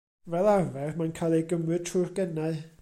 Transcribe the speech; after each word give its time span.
Fel 0.33 0.47
arfer 0.53 0.95
mae'n 1.03 1.13
cael 1.21 1.37
ei 1.41 1.45
gymryd 1.53 1.87
trwy'r 1.91 2.13
genau. 2.23 2.61